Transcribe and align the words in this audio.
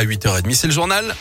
à 0.00 0.04
8h30. 0.04 0.54
C'est 0.54 0.66
le 0.66 0.72
journal. 0.72 1.14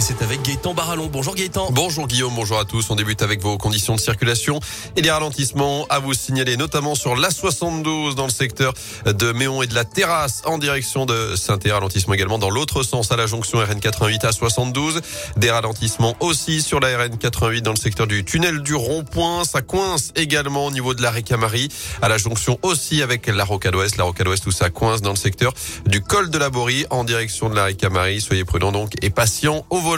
Et 0.00 0.02
c'est 0.02 0.22
avec 0.22 0.40
Gaëtan 0.40 0.72
Barallon. 0.72 1.10
Bonjour 1.12 1.34
Gaëtan. 1.34 1.68
Bonjour 1.72 2.06
Guillaume, 2.06 2.32
bonjour 2.34 2.58
à 2.58 2.64
tous. 2.64 2.88
On 2.88 2.94
débute 2.94 3.20
avec 3.20 3.42
vos 3.42 3.58
conditions 3.58 3.94
de 3.94 4.00
circulation 4.00 4.58
et 4.96 5.02
les 5.02 5.10
ralentissements 5.10 5.84
à 5.90 5.98
vous 5.98 6.14
signaler, 6.14 6.56
notamment 6.56 6.94
sur 6.94 7.16
l'A72 7.16 8.14
dans 8.14 8.24
le 8.24 8.30
secteur 8.30 8.72
de 9.04 9.32
Méon 9.32 9.62
et 9.62 9.66
de 9.66 9.74
la 9.74 9.84
Terrasse 9.84 10.40
en 10.46 10.56
direction 10.56 11.04
de 11.04 11.36
saint 11.36 11.58
Ralentissement 11.66 12.14
également 12.14 12.38
dans 12.38 12.48
l'autre 12.48 12.82
sens 12.82 13.12
à 13.12 13.16
la 13.16 13.26
jonction 13.26 13.62
RN88 13.62 14.24
à 14.24 14.32
72. 14.32 15.02
Des 15.36 15.50
ralentissements 15.50 16.16
aussi 16.20 16.62
sur 16.62 16.80
la 16.80 16.88
RN88 16.96 17.60
dans 17.60 17.72
le 17.72 17.76
secteur 17.76 18.06
du 18.06 18.24
tunnel 18.24 18.62
du 18.62 18.74
rond-point. 18.74 19.44
Ça 19.44 19.60
coince 19.60 20.12
également 20.16 20.64
au 20.64 20.70
niveau 20.70 20.94
de 20.94 21.02
la 21.02 21.10
Récamarie 21.10 21.68
à 22.00 22.08
la 22.08 22.16
jonction 22.16 22.58
aussi 22.62 23.02
avec 23.02 23.26
la 23.26 23.44
Rocade 23.44 23.74
Ouest. 23.74 23.98
La 23.98 24.04
Rocade 24.04 24.28
Ouest 24.28 24.46
où 24.46 24.50
ça 24.50 24.70
coince 24.70 25.02
dans 25.02 25.10
le 25.10 25.16
secteur 25.16 25.52
du 25.84 26.00
col 26.00 26.30
de 26.30 26.38
la 26.38 26.48
Borie 26.48 26.86
en 26.88 27.04
direction 27.04 27.50
de 27.50 27.54
la 27.54 27.64
Récamarie. 27.64 28.22
Soyez 28.22 28.46
prudents 28.46 28.72
donc 28.72 28.92
et 29.02 29.10
patients 29.10 29.66
au 29.68 29.76
volant. 29.76 29.89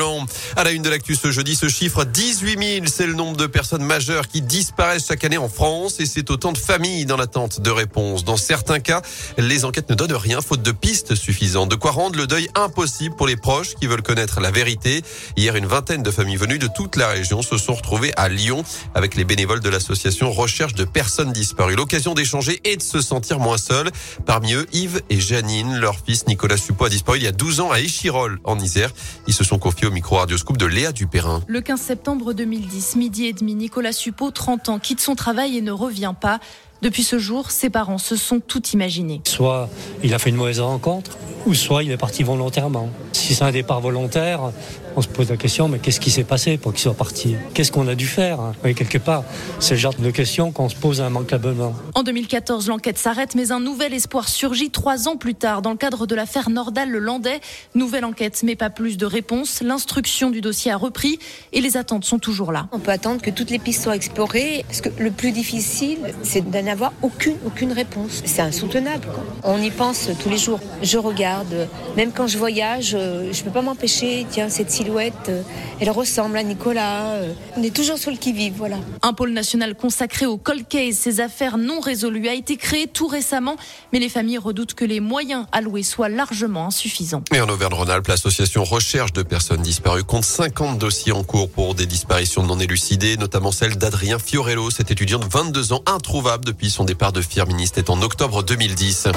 À 0.57 0.65
la 0.65 0.71
une 0.71 0.81
de 0.81 0.89
l'actu 0.89 1.15
ce 1.15 1.31
jeudi, 1.31 1.55
ce 1.55 1.69
chiffre 1.69 2.05
18 2.05 2.77
000, 2.77 2.87
c'est 2.87 3.07
le 3.07 3.13
nombre 3.13 3.37
de 3.37 3.47
personnes 3.47 3.85
majeures 3.85 4.27
qui 4.27 4.41
disparaissent 4.41 5.07
chaque 5.07 5.23
année 5.23 5.37
en 5.37 5.51
France 5.51 6.01
et 6.01 6.07
c'est 6.07 6.31
autant 6.31 6.53
de 6.53 6.59
familles 6.59 7.05
dans 7.05 7.19
l'attente 7.19 7.61
de 7.61 7.71
réponses. 7.71 8.25
Dans 8.25 8.39
certains 8.39 8.81
cas, 8.81 9.03
les 9.37 9.67
enquêtes 9.67 9.91
ne 9.91 9.95
donnent 9.95 10.15
rien 10.15 10.41
faute 10.41 10.63
de 10.63 10.73
pistes 10.73 11.15
suffisantes. 11.15 11.69
De 11.69 11.75
quoi 11.75 11.91
rendre 11.91 12.17
le 12.17 12.27
deuil 12.27 12.49
impossible 12.55 13.15
pour 13.17 13.27
les 13.27 13.37
proches 13.37 13.75
qui 13.75 13.87
veulent 13.87 14.03
connaître 14.03 14.41
la 14.41 14.51
vérité. 14.51 15.03
Hier, 15.37 15.57
une 15.57 15.67
vingtaine 15.67 16.03
de 16.03 16.11
familles 16.11 16.37
venues 16.37 16.59
de 16.59 16.69
toute 16.75 16.97
la 16.97 17.09
région 17.09 17.43
se 17.43 17.59
sont 17.59 17.75
retrouvées 17.75 18.15
à 18.17 18.31
Lyon 18.31 18.65
avec 18.95 19.15
les 19.15 19.25
bénévoles 19.25 19.61
de 19.61 19.69
l'association 19.69 20.33
Recherche 20.33 20.75
de 20.75 20.85
personnes 20.85 21.33
disparues. 21.33 21.77
L'occasion 21.77 22.15
d'échanger 22.15 22.63
et 22.65 22.79
de 22.79 22.83
se 22.83 23.03
sentir 23.03 23.39
moins 23.41 23.59
seul. 23.59 23.91
Parmi 24.25 24.55
eux, 24.55 24.67
Yves 24.73 25.03
et 25.11 25.21
Janine, 25.21 25.77
leur 25.77 25.97
fils 25.99 26.27
Nicolas 26.27 26.57
Suppot 26.57 26.87
a 26.87 26.89
disparu 26.89 27.19
il 27.19 27.25
y 27.25 27.27
a 27.27 27.33
12 27.33 27.61
ans 27.61 27.71
à 27.71 27.81
Échirol 27.81 28.41
en 28.45 28.59
Isère. 28.59 28.91
Ils 29.27 29.35
se 29.35 29.45
sont 29.45 29.59
confiés 29.59 29.82
au 29.87 29.91
micro 29.91 30.19
de 30.27 30.67
Léa 30.67 30.93
Dupérin. 30.93 31.43
Le 31.47 31.61
15 31.61 31.81
septembre 31.81 32.33
2010, 32.33 32.97
midi 32.97 33.27
et 33.27 33.33
demi, 33.33 33.55
Nicolas 33.55 33.93
Suppot, 33.93 34.31
30 34.31 34.69
ans, 34.69 34.79
quitte 34.79 35.01
son 35.01 35.15
travail 35.15 35.57
et 35.57 35.61
ne 35.61 35.73
revient 35.73 36.15
pas. 36.21 36.41
Depuis 36.83 37.05
ce 37.05 37.17
jour, 37.17 37.53
ses 37.53 37.71
parents 37.71 37.99
se 37.99 38.17
sont 38.17 38.41
tout 38.41 38.63
imaginés. 38.71 39.21
Soit 39.25 39.71
il 40.03 40.13
a 40.15 40.19
fait 40.19 40.31
une 40.31 40.37
mauvaise 40.37 40.59
rencontre, 40.59 41.17
ou 41.47 41.55
soit 41.55 41.85
il 41.85 41.93
est 41.93 41.97
parti 41.97 42.25
volontairement. 42.25 42.89
Si 43.13 43.37
c'est 43.37 43.45
un 43.45 43.53
départ 43.53 43.81
volontaire, 43.81 44.51
on 44.97 45.01
se 45.03 45.09
pose 45.09 45.31
la 45.31 45.37
question, 45.37 45.69
mais 45.69 45.79
qu'est-ce 45.79 46.01
qui 46.01 46.11
s'est 46.11 46.25
passé 46.25 46.59
pour 46.59 46.73
qu'il 46.73 46.81
soit 46.83 46.95
parti? 46.95 47.37
Qu'est-ce 47.55 47.73
qu'on 47.73 47.89
a 47.89 47.95
dû 47.95 48.07
faire 48.07 48.41
hein? 48.41 48.53
Oui, 48.65 48.75
Quelque 48.75 48.99
part, 48.99 49.25
c'est 49.59 49.75
le 49.75 49.81
genre 49.81 49.95
de 49.95 50.11
question 50.11 50.53
qu'on 50.53 50.69
se 50.69 50.75
pose 50.75 50.99
immanquablement. 50.99 51.75
En 51.95 52.03
2014, 52.03 52.69
l'enquête 52.69 52.99
s'arrête, 52.99 53.35
mais 53.35 53.53
un 53.53 53.61
nouvel 53.61 53.95
espoir 53.95 54.29
surgit 54.29 54.71
trois 54.71 55.09
ans 55.09 55.17
plus 55.17 55.35
tard 55.35 55.63
dans 55.63 55.71
le 55.71 55.77
cadre 55.77 56.07
de 56.07 56.15
l'affaire 56.15 56.51
Nordal-le-Landais. 56.51 57.41
Nouvelle 57.75 58.05
enquête, 58.05 58.43
mais 58.45 58.57
pas 58.57 58.71
plus 58.71 58.97
de 58.97 59.07
réponses. 59.07 59.63
L'instruction 59.63 60.31
du 60.31 60.41
dossier 60.41 60.71
a 60.71 60.77
repris 60.77 61.19
et 61.53 61.61
les 61.61 61.77
attentes 61.77 62.05
sont 62.05 62.19
toujours 62.19 62.53
là. 62.53 62.69
On 62.73 62.79
peut 62.79 62.91
attendre 62.91 63.23
que 63.23 63.31
toutes 63.31 63.51
les 63.51 63.59
pistes 63.59 63.85
soient 63.85 63.97
explorées, 63.97 64.65
parce 64.67 64.81
que 64.81 64.91
le 64.99 65.11
plus 65.11 65.33
difficile, 65.33 65.99
c'est 66.23 66.49
d'en 66.51 66.67
avoir 66.73 66.93
aucune, 67.03 67.37
aucune 67.47 67.73
réponse. 67.73 68.23
C'est 68.25 68.43
insoutenable. 68.43 69.07
Quoi. 69.07 69.25
On 69.45 69.61
y 69.63 69.71
pense 69.71 70.09
tous 70.23 70.29
les 70.29 70.39
jours. 70.39 70.61
Je 70.83 70.99
regarde, 70.99 71.69
même 71.97 72.13
quand 72.13 72.27
je 72.27 72.39
voyage, 72.39 72.91
je 72.91 73.29
ne 73.29 73.45
peux 73.45 73.51
pas 73.51 73.63
m'empêcher, 73.63 74.27
tiens, 74.31 74.49
cette 74.49 74.71
silhouette, 74.71 75.31
elle 75.81 75.91
ressemble 75.91 76.37
à 76.37 76.43
Nicolas. 76.43 77.17
On 77.57 77.63
est 77.63 77.75
toujours 77.75 77.99
sur 77.99 78.11
le 78.11 78.17
qui-vive, 78.17 78.55
voilà. 78.57 78.77
Un 79.03 79.13
pôle 79.13 79.31
national 79.31 79.75
consacré 79.75 80.27
au 80.27 80.37
cold 80.37 80.67
case, 80.69 80.97
ces 80.97 81.21
affaires 81.21 81.59
non 81.59 81.81
résolues, 81.81 82.29
a 82.29 82.35
été 82.35 82.57
créé 82.57 82.87
tout 82.87 83.07
récemment, 83.07 83.57
mais 83.93 83.99
les 83.99 84.09
familles 84.09 84.39
redoutent 84.39 84.75
que 84.75 84.85
les 84.85 85.01
moyens 85.01 85.47
alloués 85.53 85.83
soient 85.83 86.09
largement 86.09 86.67
insuffisants. 86.67 87.23
Et 87.33 87.41
en 87.41 87.49
Auvergne-Rhône-Alpes, 87.49 88.09
l'association 88.09 88.65
Recherche 88.65 89.13
de 89.13 89.23
personnes 89.23 89.63
disparues 89.63 90.05
compte 90.05 90.25
50 90.25 90.79
dossiers 90.79 91.13
en 91.13 91.25
cours 91.25 91.51
pour 91.51 91.75
des 91.75 91.87
disparitions 91.87 92.43
non 92.43 92.59
élucidées, 92.59 93.17
notamment 93.17 93.53
celle 93.53 93.77
d'Adrien 93.77 94.19
Fiorello, 94.19 94.71
cet 94.71 94.91
étudiant 94.91 95.19
de 95.19 95.27
22 95.27 95.73
ans 95.73 95.83
introuvable 95.87 96.45
depuis 96.45 96.62
son 96.71 96.85
départ 96.85 97.13
de 97.13 97.21
Firmini, 97.21 97.67
c'était 97.67 97.91
en 97.91 98.01
octobre 98.03 98.43
2010. 98.43 99.09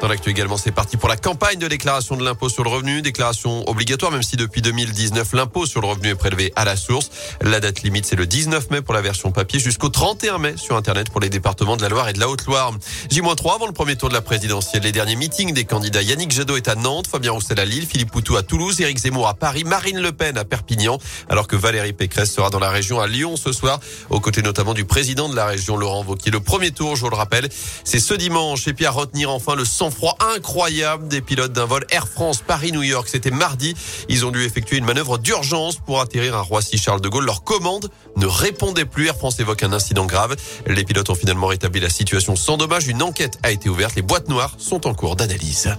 Dans 0.00 0.08
l'actu 0.08 0.30
également, 0.30 0.56
c'est 0.56 0.72
parti 0.72 0.96
pour 0.96 1.10
la 1.10 1.16
campagne 1.18 1.58
de 1.58 1.68
déclaration 1.68 2.16
de 2.16 2.24
l'impôt 2.24 2.48
sur 2.48 2.64
le 2.64 2.70
revenu. 2.70 3.02
Déclaration 3.02 3.68
obligatoire, 3.68 4.10
même 4.10 4.22
si 4.22 4.36
depuis 4.36 4.62
2019, 4.62 5.34
l'impôt 5.34 5.66
sur 5.66 5.82
le 5.82 5.88
revenu 5.88 6.08
est 6.08 6.14
prélevé 6.14 6.54
à 6.56 6.64
la 6.64 6.74
source. 6.76 7.10
La 7.42 7.60
date 7.60 7.82
limite, 7.82 8.06
c'est 8.06 8.16
le 8.16 8.26
19 8.26 8.70
mai 8.70 8.80
pour 8.80 8.94
la 8.94 9.02
version 9.02 9.30
papier 9.30 9.60
jusqu'au 9.60 9.90
31 9.90 10.38
mai 10.38 10.54
sur 10.56 10.74
Internet 10.76 11.10
pour 11.10 11.20
les 11.20 11.28
départements 11.28 11.76
de 11.76 11.82
la 11.82 11.90
Loire 11.90 12.08
et 12.08 12.14
de 12.14 12.18
la 12.18 12.30
Haute-Loire. 12.30 12.72
J-3 13.10 13.54
avant 13.54 13.66
le 13.66 13.74
premier 13.74 13.94
tour 13.96 14.08
de 14.08 14.14
la 14.14 14.22
présidentielle. 14.22 14.84
Les 14.84 14.92
derniers 14.92 15.16
meetings 15.16 15.52
des 15.52 15.64
candidats. 15.64 16.00
Yannick 16.00 16.30
Jadot 16.30 16.56
est 16.56 16.68
à 16.68 16.76
Nantes, 16.76 17.06
Fabien 17.06 17.32
Roussel 17.32 17.60
à 17.60 17.66
Lille, 17.66 17.86
Philippe 17.86 18.10
Poutou 18.10 18.36
à 18.36 18.42
Toulouse, 18.42 18.80
Éric 18.80 19.00
Zemmour 19.00 19.28
à 19.28 19.34
Paris, 19.34 19.64
Marine 19.64 20.00
Le 20.00 20.12
Pen 20.12 20.38
à 20.38 20.46
Perpignan, 20.46 20.98
alors 21.28 21.46
que 21.46 21.56
Valérie 21.56 21.92
Pécresse 21.92 22.32
sera 22.32 22.48
dans 22.48 22.58
la 22.58 22.70
région 22.70 23.00
à 23.00 23.06
Lyon 23.06 23.36
ce 23.36 23.52
soir, 23.52 23.80
aux 24.08 24.20
côtés 24.20 24.40
notamment 24.40 24.72
du 24.72 24.86
président 24.86 25.28
de 25.28 25.36
la 25.36 25.44
région, 25.44 25.76
Laurent 25.76 26.04
Wauquiez. 26.04 26.30
Le 26.30 26.40
premier 26.40 26.70
tour, 26.70 26.96
je 26.96 27.02
vous 27.02 27.10
le 27.10 27.16
rappelle, 27.16 27.50
c'est 27.84 28.00
ce 28.00 28.14
dimanche. 28.14 28.66
Et 28.66 28.72
puis 28.72 28.86
à 28.86 28.90
retenir 28.90 29.30
enfin 29.30 29.54
le 29.54 29.66
sang-froid 29.90 30.16
incroyable 30.34 31.08
des 31.08 31.20
pilotes 31.20 31.52
d'un 31.52 31.64
vol 31.64 31.84
Air 31.90 32.06
France 32.06 32.42
Paris-New 32.46 32.82
York. 32.82 33.08
C'était 33.08 33.30
mardi. 33.30 33.74
Ils 34.08 34.24
ont 34.24 34.30
dû 34.30 34.44
effectuer 34.44 34.76
une 34.76 34.84
manœuvre 34.84 35.18
d'urgence 35.18 35.76
pour 35.76 36.00
atterrir 36.00 36.36
à 36.36 36.40
Roissy-Charles 36.40 37.00
de 37.00 37.08
Gaulle. 37.08 37.26
Leur 37.26 37.42
commande 37.44 37.90
ne 38.16 38.26
répondait 38.26 38.84
plus. 38.84 39.08
Air 39.08 39.16
France 39.16 39.40
évoque 39.40 39.62
un 39.62 39.72
incident 39.72 40.06
grave. 40.06 40.36
Les 40.66 40.84
pilotes 40.84 41.10
ont 41.10 41.14
finalement 41.14 41.48
rétabli 41.48 41.80
la 41.80 41.90
situation 41.90 42.36
sans 42.36 42.56
dommage. 42.56 42.86
Une 42.88 43.02
enquête 43.02 43.38
a 43.42 43.50
été 43.50 43.68
ouverte. 43.68 43.96
Les 43.96 44.02
boîtes 44.02 44.28
noires 44.28 44.54
sont 44.58 44.86
en 44.86 44.94
cours 44.94 45.16
d'analyse. 45.16 45.70